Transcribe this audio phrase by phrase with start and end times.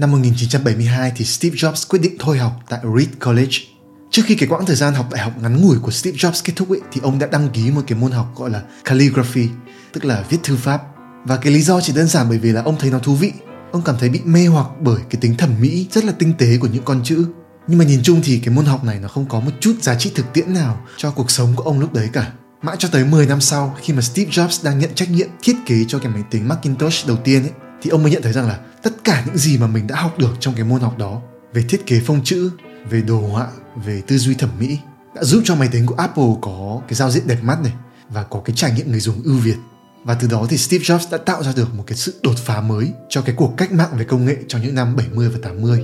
[0.00, 3.56] Năm 1972 thì Steve Jobs quyết định thôi học tại Reed College.
[4.10, 6.52] Trước khi cái quãng thời gian học đại học ngắn ngủi của Steve Jobs kết
[6.56, 9.48] thúc ấy, thì ông đã đăng ký một cái môn học gọi là calligraphy,
[9.92, 10.82] tức là viết thư pháp.
[11.24, 13.32] Và cái lý do chỉ đơn giản bởi vì là ông thấy nó thú vị.
[13.72, 16.58] Ông cảm thấy bị mê hoặc bởi cái tính thẩm mỹ rất là tinh tế
[16.60, 17.26] của những con chữ.
[17.66, 19.94] Nhưng mà nhìn chung thì cái môn học này nó không có một chút giá
[19.94, 22.32] trị thực tiễn nào cho cuộc sống của ông lúc đấy cả.
[22.62, 25.56] Mãi cho tới 10 năm sau khi mà Steve Jobs đang nhận trách nhiệm thiết
[25.66, 28.48] kế cho cái máy tính Macintosh đầu tiên ấy thì ông mới nhận thấy rằng
[28.48, 31.20] là tất cả những gì mà mình đã học được trong cái môn học đó
[31.52, 32.50] về thiết kế phông chữ,
[32.90, 33.48] về đồ họa,
[33.84, 34.78] về tư duy thẩm mỹ
[35.14, 37.72] đã giúp cho máy tính của Apple có cái giao diện đẹp mắt này
[38.08, 39.56] và có cái trải nghiệm người dùng ưu việt.
[40.04, 42.60] Và từ đó thì Steve Jobs đã tạo ra được một cái sự đột phá
[42.60, 45.80] mới cho cái cuộc cách mạng về công nghệ trong những năm 70 và 80.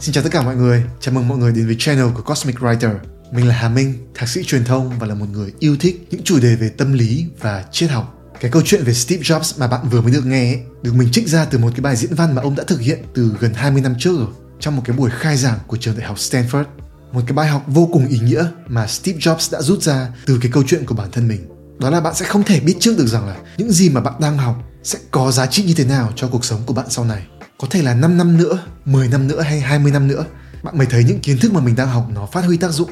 [0.00, 2.56] Xin chào tất cả mọi người, chào mừng mọi người đến với channel của Cosmic
[2.56, 2.94] Writer.
[3.32, 6.22] Mình là Hà Minh, thạc sĩ truyền thông và là một người yêu thích những
[6.22, 8.21] chủ đề về tâm lý và triết học.
[8.42, 11.08] Cái câu chuyện về Steve Jobs mà bạn vừa mới được nghe ấy, được mình
[11.12, 13.54] trích ra từ một cái bài diễn văn mà ông đã thực hiện từ gần
[13.54, 14.26] 20 năm trước rồi,
[14.60, 16.64] trong một cái buổi khai giảng của trường đại học Stanford.
[17.12, 20.38] Một cái bài học vô cùng ý nghĩa mà Steve Jobs đã rút ra từ
[20.42, 21.48] cái câu chuyện của bản thân mình.
[21.78, 24.14] Đó là bạn sẽ không thể biết trước được rằng là những gì mà bạn
[24.20, 27.04] đang học sẽ có giá trị như thế nào cho cuộc sống của bạn sau
[27.04, 27.26] này.
[27.58, 30.24] Có thể là 5 năm nữa, 10 năm nữa hay 20 năm nữa,
[30.62, 32.90] bạn mới thấy những kiến thức mà mình đang học nó phát huy tác dụng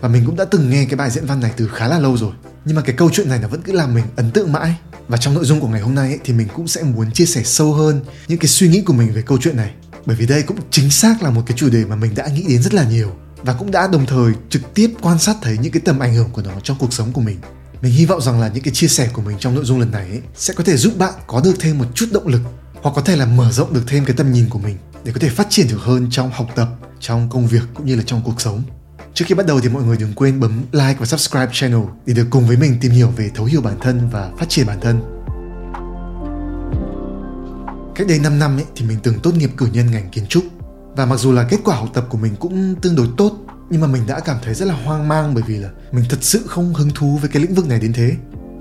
[0.00, 2.16] và mình cũng đã từng nghe cái bài diễn văn này từ khá là lâu
[2.16, 2.32] rồi
[2.64, 4.76] nhưng mà cái câu chuyện này nó vẫn cứ làm mình ấn tượng mãi
[5.10, 7.26] và trong nội dung của ngày hôm nay ấy, thì mình cũng sẽ muốn chia
[7.26, 9.70] sẻ sâu hơn những cái suy nghĩ của mình về câu chuyện này.
[10.06, 12.44] Bởi vì đây cũng chính xác là một cái chủ đề mà mình đã nghĩ
[12.48, 15.72] đến rất là nhiều và cũng đã đồng thời trực tiếp quan sát thấy những
[15.72, 17.36] cái tầm ảnh hưởng của nó trong cuộc sống của mình.
[17.82, 19.90] Mình hy vọng rằng là những cái chia sẻ của mình trong nội dung lần
[19.90, 22.42] này ấy, sẽ có thể giúp bạn có được thêm một chút động lực
[22.82, 25.20] hoặc có thể là mở rộng được thêm cái tầm nhìn của mình để có
[25.20, 26.68] thể phát triển được hơn trong học tập
[27.00, 28.62] trong công việc cũng như là trong cuộc sống.
[29.14, 32.14] Trước khi bắt đầu thì mọi người đừng quên bấm like và subscribe channel để
[32.14, 34.80] được cùng với mình tìm hiểu về thấu hiểu bản thân và phát triển bản
[34.80, 35.00] thân.
[37.94, 40.44] Cách đây 5 năm ấy, thì mình từng tốt nghiệp cử nhân ngành kiến trúc
[40.96, 43.36] và mặc dù là kết quả học tập của mình cũng tương đối tốt
[43.70, 46.18] nhưng mà mình đã cảm thấy rất là hoang mang bởi vì là mình thật
[46.20, 48.12] sự không hứng thú với cái lĩnh vực này đến thế.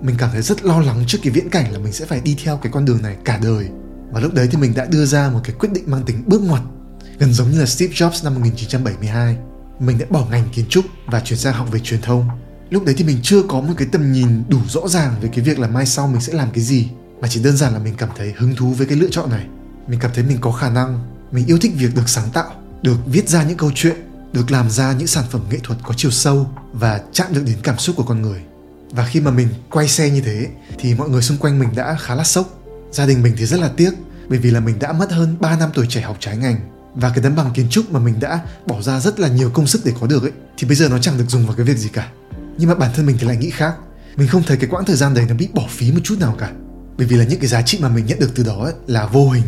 [0.01, 2.37] Mình cảm thấy rất lo lắng trước cái viễn cảnh là mình sẽ phải đi
[2.43, 3.69] theo cái con đường này cả đời.
[4.11, 6.41] Và lúc đấy thì mình đã đưa ra một cái quyết định mang tính bước
[6.41, 6.61] ngoặt
[7.19, 9.37] gần giống như là Steve Jobs năm 1972
[9.79, 12.29] mình đã bỏ ngành kiến trúc và chuyển sang học về truyền thông.
[12.69, 15.45] Lúc đấy thì mình chưa có một cái tầm nhìn đủ rõ ràng về cái
[15.45, 16.89] việc là mai sau mình sẽ làm cái gì,
[17.21, 19.45] mà chỉ đơn giản là mình cảm thấy hứng thú với cái lựa chọn này.
[19.87, 20.99] Mình cảm thấy mình có khả năng,
[21.31, 22.51] mình yêu thích việc được sáng tạo,
[22.81, 23.95] được viết ra những câu chuyện,
[24.33, 27.57] được làm ra những sản phẩm nghệ thuật có chiều sâu và chạm được đến
[27.63, 28.41] cảm xúc của con người.
[28.91, 30.47] Và khi mà mình quay xe như thế,
[30.79, 32.59] thì mọi người xung quanh mình đã khá là sốc.
[32.91, 33.91] Gia đình mình thì rất là tiếc,
[34.29, 36.59] bởi vì là mình đã mất hơn 3 năm tuổi trẻ học trái ngành
[36.95, 39.67] và cái tấm bằng kiến trúc mà mình đã bỏ ra rất là nhiều công
[39.67, 41.77] sức để có được ấy thì bây giờ nó chẳng được dùng vào cái việc
[41.77, 42.09] gì cả.
[42.57, 43.75] Nhưng mà bản thân mình thì lại nghĩ khác.
[44.15, 46.35] Mình không thấy cái quãng thời gian đấy nó bị bỏ phí một chút nào
[46.39, 46.51] cả.
[46.97, 49.05] Bởi vì là những cái giá trị mà mình nhận được từ đó ấy, là
[49.05, 49.43] vô hình.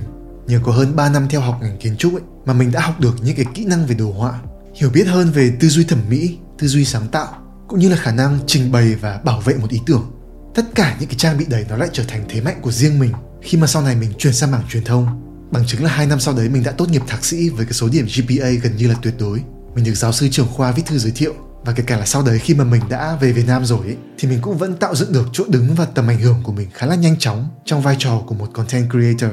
[0.47, 2.99] Nhờ có hơn 3 năm theo học ngành kiến trúc ấy, mà mình đã học
[2.99, 4.39] được những cái kỹ năng về đồ họa
[4.75, 7.27] hiểu biết hơn về tư duy thẩm mỹ tư duy sáng tạo
[7.67, 10.11] cũng như là khả năng trình bày và bảo vệ một ý tưởng.
[10.55, 12.99] Tất cả những cái trang bị đấy nó lại trở thành thế mạnh của riêng
[12.99, 15.07] mình khi mà sau này mình chuyển sang mảng truyền thông.
[15.51, 17.73] Bằng chứng là hai năm sau đấy mình đã tốt nghiệp thạc sĩ với cái
[17.73, 19.41] số điểm GPA gần như là tuyệt đối.
[19.75, 21.33] Mình được giáo sư trưởng khoa viết thư giới thiệu
[21.65, 23.97] và kể cả là sau đấy khi mà mình đã về Việt Nam rồi ấy,
[24.17, 26.67] thì mình cũng vẫn tạo dựng được chỗ đứng và tầm ảnh hưởng của mình
[26.73, 29.31] khá là nhanh chóng trong vai trò của một content creator.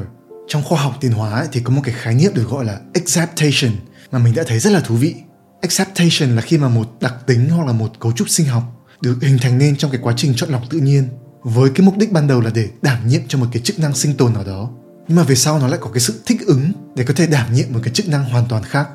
[0.49, 2.81] Trong khoa học tiến hóa ấy, thì có một cái khái niệm được gọi là
[2.95, 3.73] acceptation
[4.13, 5.15] mà mình đã thấy rất là thú vị.
[5.61, 8.63] Acceptation là khi mà một đặc tính hoặc là một cấu trúc sinh học
[9.01, 11.09] được hình thành nên trong cái quá trình chọn lọc tự nhiên
[11.43, 13.95] với cái mục đích ban đầu là để đảm nhiệm cho một cái chức năng
[13.95, 14.71] sinh tồn nào đó
[15.09, 17.53] nhưng mà về sau nó lại có cái sự thích ứng để có thể đảm
[17.53, 18.89] nhiệm một cái chức năng hoàn toàn khác?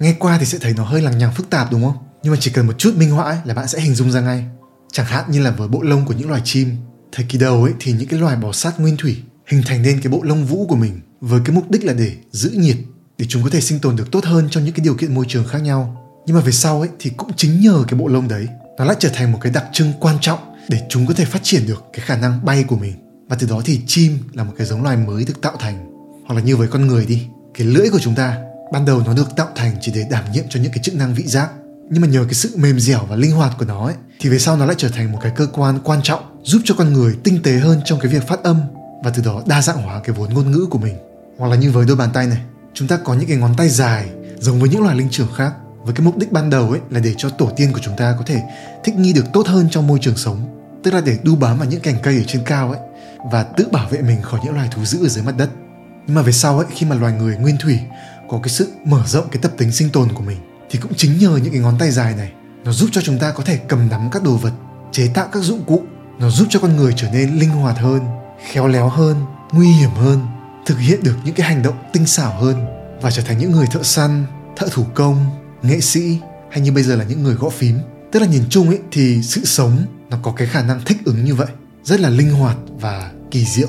[0.00, 1.96] Nghe qua thì sẽ thấy nó hơi lằng nhằng phức tạp đúng không?
[2.22, 4.20] Nhưng mà chỉ cần một chút minh họa ấy, là bạn sẽ hình dung ra
[4.20, 4.44] ngay.
[4.92, 6.76] Chẳng hạn như là với bộ lông của những loài chim
[7.12, 10.00] thời kỳ đầu ấy thì những cái loài bò sát nguyên thủy hình thành nên
[10.00, 12.76] cái bộ lông vũ của mình với cái mục đích là để giữ nhiệt
[13.18, 15.24] để chúng có thể sinh tồn được tốt hơn trong những cái điều kiện môi
[15.28, 15.96] trường khác nhau.
[16.26, 18.48] Nhưng mà về sau ấy thì cũng chính nhờ cái bộ lông đấy
[18.78, 20.38] nó lại trở thành một cái đặc trưng quan trọng
[20.68, 22.92] để chúng có thể phát triển được cái khả năng bay của mình
[23.30, 25.90] và từ đó thì chim là một cái giống loài mới được tạo thành.
[26.26, 27.22] Hoặc là như với con người đi
[27.54, 28.38] cái lưỡi của chúng ta
[28.72, 31.14] ban đầu nó được tạo thành chỉ để đảm nhiệm cho những cái chức năng
[31.14, 31.50] vị giác.
[31.90, 34.38] Nhưng mà nhờ cái sự mềm dẻo và linh hoạt của nó ấy, thì về
[34.38, 37.16] sau nó lại trở thành một cái cơ quan quan trọng giúp cho con người
[37.24, 38.60] tinh tế hơn trong cái việc phát âm
[39.04, 40.94] và từ đó đa dạng hóa cái vốn ngôn ngữ của mình.
[41.38, 42.38] Hoặc là như với đôi bàn tay này
[42.74, 45.52] chúng ta có những cái ngón tay dài giống với những loài linh trưởng khác.
[45.84, 48.14] Với cái mục đích ban đầu ấy là để cho tổ tiên của chúng ta
[48.18, 48.42] có thể
[48.84, 50.38] thích nghi được tốt hơn trong môi trường sống.
[50.82, 52.80] Tức là để đu bám vào những cành cây ở trên cao ấy
[53.24, 55.50] và tự bảo vệ mình khỏi những loài thú dữ ở dưới mặt đất.
[56.06, 57.78] Nhưng mà về sau ấy, khi mà loài người nguyên thủy
[58.28, 60.38] có cái sự mở rộng cái tập tính sinh tồn của mình,
[60.70, 62.32] thì cũng chính nhờ những cái ngón tay dài này,
[62.64, 64.52] nó giúp cho chúng ta có thể cầm nắm các đồ vật,
[64.92, 65.82] chế tạo các dụng cụ.
[66.18, 68.00] Nó giúp cho con người trở nên linh hoạt hơn,
[68.50, 69.16] khéo léo hơn,
[69.52, 70.26] nguy hiểm hơn,
[70.66, 72.66] thực hiện được những cái hành động tinh xảo hơn
[73.00, 74.24] và trở thành những người thợ săn,
[74.56, 75.26] thợ thủ công,
[75.62, 76.18] nghệ sĩ
[76.50, 77.78] hay như bây giờ là những người gõ phím.
[78.12, 81.24] Tức là nhìn chung ấy, thì sự sống nó có cái khả năng thích ứng
[81.24, 81.48] như vậy
[81.84, 83.68] rất là linh hoạt và kỳ diệu.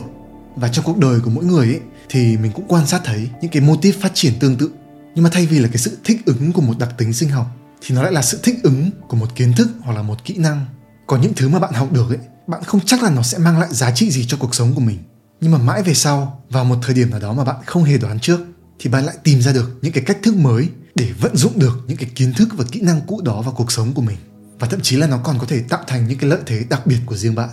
[0.56, 1.80] Và trong cuộc đời của mỗi người ấy,
[2.10, 4.72] thì mình cũng quan sát thấy những cái mô típ phát triển tương tự.
[5.16, 7.48] Nhưng mà thay vì là cái sự thích ứng của một đặc tính sinh học,
[7.82, 10.38] thì nó lại là sự thích ứng của một kiến thức hoặc là một kỹ
[10.38, 10.66] năng.
[11.08, 13.60] Có những thứ mà bạn học được ấy, bạn không chắc là nó sẽ mang
[13.60, 14.98] lại giá trị gì cho cuộc sống của mình.
[15.42, 17.98] Nhưng mà mãi về sau, vào một thời điểm nào đó mà bạn không hề
[17.98, 18.40] đoán trước,
[18.80, 21.80] thì bạn lại tìm ra được những cái cách thức mới để vận dụng được
[21.88, 24.18] những cái kiến thức và kỹ năng cũ đó vào cuộc sống của mình.
[24.60, 26.88] Và thậm chí là nó còn có thể tạo thành những cái lợi thế đặc
[26.88, 27.50] biệt của riêng bạn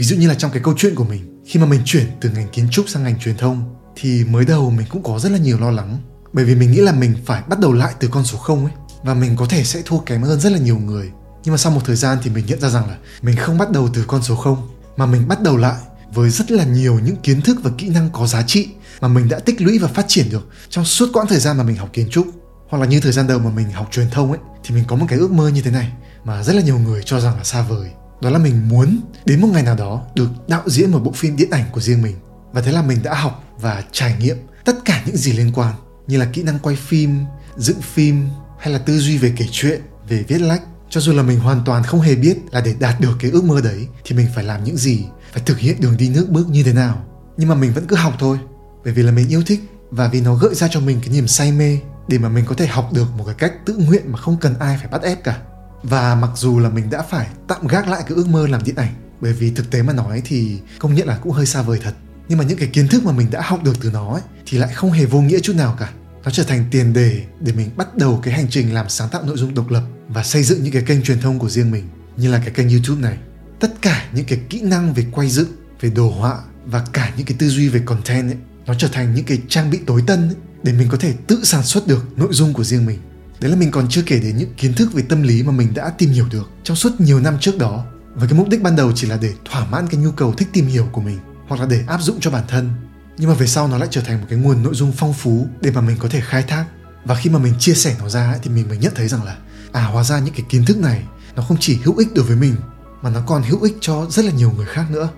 [0.00, 2.30] ví dụ như là trong cái câu chuyện của mình, khi mà mình chuyển từ
[2.30, 5.38] ngành kiến trúc sang ngành truyền thông, thì mới đầu mình cũng có rất là
[5.38, 5.98] nhiều lo lắng.
[6.32, 8.74] Bởi vì mình nghĩ là mình phải bắt đầu lại từ con số không ấy,
[9.02, 11.10] và mình có thể sẽ thua kém hơn rất là nhiều người.
[11.44, 13.70] Nhưng mà sau một thời gian thì mình nhận ra rằng là mình không bắt
[13.70, 15.80] đầu từ con số không, mà mình bắt đầu lại
[16.14, 18.68] với rất là nhiều những kiến thức và kỹ năng có giá trị
[19.00, 21.64] mà mình đã tích lũy và phát triển được trong suốt quãng thời gian mà
[21.64, 22.26] mình học kiến trúc.
[22.68, 24.96] Hoặc là như thời gian đầu mà mình học truyền thông ấy, thì mình có
[24.96, 25.92] một cái ước mơ như thế này
[26.24, 29.40] mà rất là nhiều người cho rằng là xa vời đó là mình muốn đến
[29.40, 32.16] một ngày nào đó được đạo diễn một bộ phim điện ảnh của riêng mình.
[32.52, 35.74] Và thế là mình đã học và trải nghiệm tất cả những gì liên quan,
[36.06, 37.24] như là kỹ năng quay phim,
[37.56, 38.28] dựng phim,
[38.58, 40.62] hay là tư duy về kể chuyện, về viết lách.
[40.90, 43.44] Cho dù là mình hoàn toàn không hề biết là để đạt được cái ước
[43.44, 46.48] mơ đấy, thì mình phải làm những gì, phải thực hiện đường đi nước bước
[46.48, 47.04] như thế nào.
[47.36, 48.38] Nhưng mà mình vẫn cứ học thôi,
[48.84, 51.28] bởi vì là mình yêu thích và vì nó gợi ra cho mình cái niềm
[51.28, 51.78] say mê
[52.08, 54.54] để mà mình có thể học được một cái cách tự nguyện mà không cần
[54.58, 55.38] ai phải bắt ép cả
[55.82, 58.76] và mặc dù là mình đã phải tạm gác lại cái ước mơ làm điện
[58.76, 61.78] ảnh bởi vì thực tế mà nói thì công nhận là cũng hơi xa vời
[61.82, 61.94] thật.
[62.28, 64.58] Nhưng mà những cái kiến thức mà mình đã học được từ nó ấy, thì
[64.58, 65.92] lại không hề vô nghĩa chút nào cả.
[66.24, 69.22] Nó trở thành tiền đề để mình bắt đầu cái hành trình làm sáng tạo
[69.24, 71.88] nội dung độc lập và xây dựng những cái kênh truyền thông của riêng mình
[72.16, 73.18] như là cái kênh youtube này.
[73.60, 75.48] Tất cả những cái kỹ năng về quay dựng
[75.80, 78.36] về đồ họa và cả những cái tư duy về content ấy
[78.66, 81.40] nó trở thành những cái trang bị tối tân ấy, để mình có thể tự
[81.44, 82.98] sản xuất được nội dung của riêng mình
[83.40, 85.74] đấy là mình còn chưa kể đến những kiến thức về tâm lý mà mình
[85.74, 87.84] đã tìm hiểu được trong suốt nhiều năm trước đó.
[88.14, 90.48] Và cái mục đích ban đầu chỉ là để thỏa mãn cái nhu cầu thích
[90.52, 92.70] tìm hiểu của mình, hoặc là để áp dụng cho bản thân.
[93.18, 95.46] Nhưng mà về sau nó lại trở thành một cái nguồn nội dung phong phú
[95.60, 96.64] để mà mình có thể khai thác.
[97.04, 99.36] Và khi mà mình chia sẻ nó ra thì mình mới nhận thấy rằng là
[99.72, 101.02] à hóa ra những cái kiến thức này
[101.36, 102.54] nó không chỉ hữu ích đối với mình,
[103.02, 105.08] mà nó còn hữu ích cho rất là nhiều người khác nữa.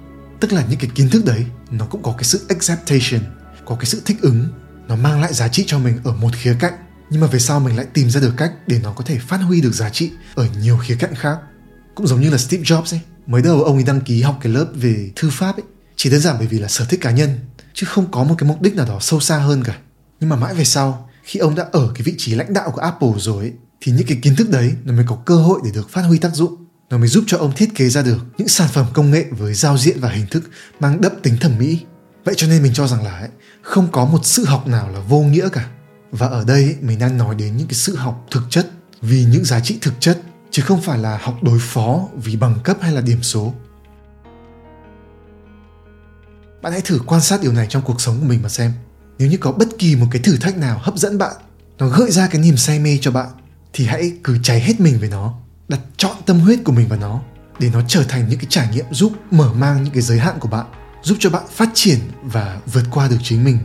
[0.40, 3.20] Tức là những cái kiến thức đấy, nó cũng có cái sự acceptation,
[3.64, 4.48] có cái sự thích ứng,
[4.88, 6.72] nó mang lại giá trị cho mình ở một khía cạnh
[7.12, 9.36] nhưng mà về sau mình lại tìm ra được cách để nó có thể phát
[9.36, 11.38] huy được giá trị ở nhiều khía cạnh khác.
[11.94, 13.00] Cũng giống như là Steve Jobs ấy.
[13.26, 15.64] Mới đầu ông ấy đăng ký học cái lớp về thư pháp ấy.
[15.96, 17.38] Chỉ đơn giản bởi vì là sở thích cá nhân
[17.74, 19.78] chứ không có một cái mục đích nào đó sâu xa hơn cả.
[20.20, 22.80] Nhưng mà mãi về sau khi ông đã ở cái vị trí lãnh đạo của
[22.80, 25.70] Apple rồi ấy, thì những cái kiến thức đấy nó mới có cơ hội để
[25.74, 26.66] được phát huy tác dụng.
[26.90, 29.54] Nó mới giúp cho ông thiết kế ra được những sản phẩm công nghệ với
[29.54, 30.42] giao diện và hình thức
[30.80, 31.80] mang đậm tính thẩm mỹ.
[32.24, 33.28] Vậy cho nên mình cho rằng là ấy,
[33.62, 35.68] không có một sự học nào là vô nghĩa cả
[36.12, 38.70] và ở đây, mình đang nói đến những cái sự học thực chất
[39.00, 40.20] vì những giá trị thực chất,
[40.50, 43.54] chứ không phải là học đối phó vì bằng cấp hay là điểm số.
[46.62, 48.72] Bạn hãy thử quan sát điều này trong cuộc sống của mình mà xem.
[49.18, 51.36] Nếu như có bất kỳ một cái thử thách nào hấp dẫn bạn,
[51.78, 53.28] nó gợi ra cái niềm say mê cho bạn,
[53.72, 55.34] thì hãy cứ cháy hết mình với nó,
[55.68, 57.20] đặt trọn tâm huyết của mình vào nó,
[57.58, 60.38] để nó trở thành những cái trải nghiệm giúp mở mang những cái giới hạn
[60.40, 60.66] của bạn,
[61.02, 63.58] giúp cho bạn phát triển và vượt qua được chính mình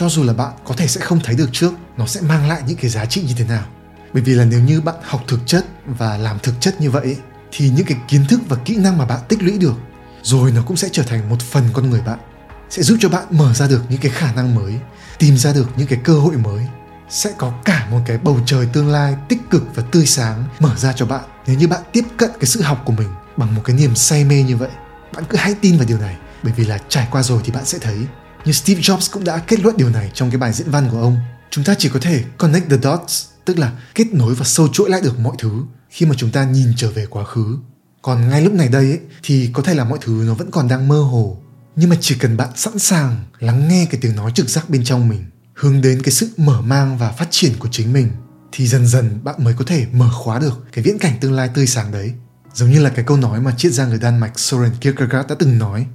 [0.00, 1.72] cho dù là bạn, có thể sẽ không thấy được trước.
[1.96, 3.64] Nó sẽ mang lại những cái giá trị như thế nào.
[4.12, 7.16] Bởi vì là nếu như bạn học thực chất và làm thực chất như vậy,
[7.52, 9.74] thì những cái kiến thức và kỹ năng mà bạn tích lũy được,
[10.22, 12.18] rồi nó cũng sẽ trở thành một phần con người bạn.
[12.70, 14.74] Sẽ giúp cho bạn mở ra được những cái khả năng mới,
[15.18, 16.66] tìm ra được những cái cơ hội mới.
[17.10, 20.76] Sẽ có cả một cái bầu trời tương lai tích cực và tươi sáng mở
[20.76, 21.24] ra cho bạn.
[21.46, 24.24] Nếu như bạn tiếp cận cái sự học của mình bằng một cái niềm say
[24.24, 24.70] mê như vậy,
[25.14, 26.16] bạn cứ hãy tin vào điều này.
[26.42, 27.96] Bởi vì là trải qua rồi thì bạn sẽ thấy
[28.44, 31.00] như Steve Jobs cũng đã kết luận điều này trong cái bài diễn văn của
[31.00, 31.16] ông.
[31.50, 34.90] Chúng ta chỉ có thể connect the dots tức là kết nối và sâu chuỗi
[34.90, 37.58] lại được mọi thứ khi mà chúng ta nhìn trở về quá khứ.
[38.02, 40.68] Còn ngay lúc này đây ấy, thì có thể là mọi thứ nó vẫn còn
[40.68, 41.42] đang mơ hồ
[41.76, 44.84] nhưng mà chỉ cần bạn sẵn sàng lắng nghe cái tiếng nói trực giác bên
[44.84, 48.10] trong mình hướng đến cái sự mở mang và phát triển của chính mình
[48.52, 51.50] thì dần dần bạn mới có thể mở khóa được cái viễn cảnh tương lai
[51.54, 52.12] tươi sáng đấy.
[52.54, 55.34] Giống như là cái câu nói mà triết gia người Đan Mạch Soren Kierkegaard đã
[55.38, 55.86] từng nói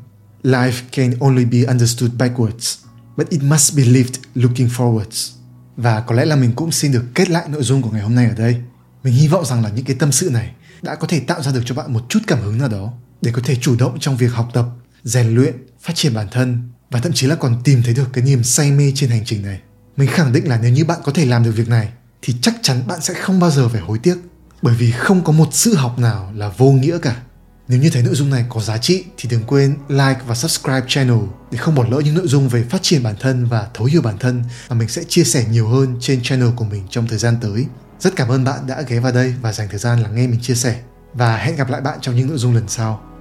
[0.45, 2.75] Life can only be understood backwards,
[3.17, 5.31] but it must be lived looking forwards.
[5.77, 8.15] Và có lẽ là mình cũng xin được kết lại nội dung của ngày hôm
[8.15, 8.55] nay ở đây.
[9.03, 11.51] Mình hy vọng rằng là những cái tâm sự này đã có thể tạo ra
[11.51, 14.17] được cho bạn một chút cảm hứng nào đó để có thể chủ động trong
[14.17, 14.65] việc học tập,
[15.03, 18.23] rèn luyện, phát triển bản thân và thậm chí là còn tìm thấy được cái
[18.23, 19.59] niềm say mê trên hành trình này.
[19.97, 21.89] Mình khẳng định là nếu như bạn có thể làm được việc này,
[22.21, 24.17] thì chắc chắn bạn sẽ không bao giờ phải hối tiếc,
[24.61, 27.21] bởi vì không có một sự học nào là vô nghĩa cả.
[27.67, 30.85] Nếu như thấy nội dung này có giá trị thì đừng quên like và subscribe
[30.87, 31.17] channel
[31.51, 34.01] để không bỏ lỡ những nội dung về phát triển bản thân và thấu hiểu
[34.01, 37.17] bản thân mà mình sẽ chia sẻ nhiều hơn trên channel của mình trong thời
[37.17, 37.65] gian tới.
[37.99, 40.41] Rất cảm ơn bạn đã ghé vào đây và dành thời gian lắng nghe mình
[40.41, 40.79] chia sẻ
[41.13, 43.14] và hẹn gặp lại bạn trong những nội dung lần sau.